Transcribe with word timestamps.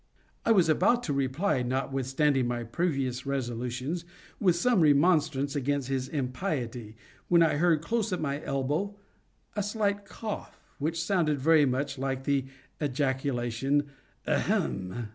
I 0.47 0.51
was 0.51 0.67
about 0.67 1.03
to 1.03 1.13
reply, 1.13 1.61
notwithstanding 1.61 2.47
my 2.47 2.63
previous 2.63 3.27
resolutions, 3.27 4.03
with 4.39 4.55
some 4.55 4.81
remonstrance 4.81 5.55
against 5.55 5.89
his 5.89 6.07
impiety, 6.07 6.97
when 7.27 7.43
I 7.43 7.57
heard, 7.57 7.83
close 7.83 8.11
at 8.11 8.19
my 8.19 8.41
elbow, 8.43 8.97
a 9.55 9.61
slight 9.61 10.05
cough, 10.07 10.59
which 10.79 10.99
sounded 11.03 11.39
very 11.39 11.65
much 11.67 11.99
like 11.99 12.23
the 12.23 12.47
ejaculation 12.81 13.89
"ahem!" 14.27 15.09